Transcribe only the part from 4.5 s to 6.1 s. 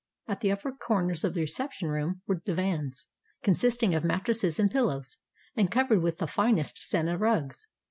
and pillows, and covered